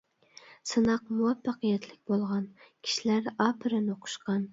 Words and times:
سىناق 0.69 1.03
مۇۋەپپەقىيەتلىك 1.17 1.99
بولغان، 2.13 2.47
كىشىلەر 2.89 3.29
ئاپىرىن 3.35 3.93
ئوقۇشقان. 3.97 4.43